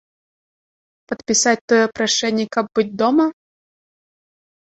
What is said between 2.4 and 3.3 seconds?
каб быць дома?